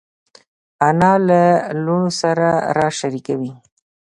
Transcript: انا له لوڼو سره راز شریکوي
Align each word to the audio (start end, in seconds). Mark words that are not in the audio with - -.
انا 0.87 1.13
له 1.27 1.43
لوڼو 1.83 2.11
سره 2.21 2.49
راز 2.77 2.93
شریکوي 2.99 3.51